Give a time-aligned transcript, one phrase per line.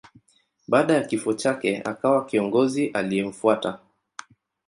[0.67, 3.79] Baada ya kifo chake akawa kiongozi aliyemfuata.